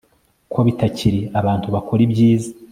Ko 0.51 0.59
bitakiri 0.67 1.19
abantu 1.39 1.67
bakora 1.75 2.01
ibyiza 2.07 2.49